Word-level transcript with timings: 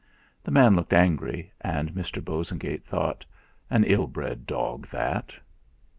The 0.43 0.49
man 0.49 0.75
looked 0.75 0.93
angry, 0.93 1.53
and 1.61 1.93
Mr. 1.93 2.23
Bosengate 2.25 2.83
thought: 2.83 3.23
'An 3.69 3.83
ill 3.83 4.07
bred 4.07 4.47
dog, 4.47 4.87
that!' 4.87 5.35